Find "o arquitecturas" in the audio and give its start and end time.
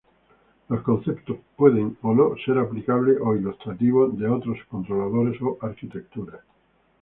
5.43-6.39